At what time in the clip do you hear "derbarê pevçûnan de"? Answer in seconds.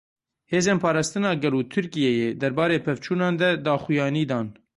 2.41-3.49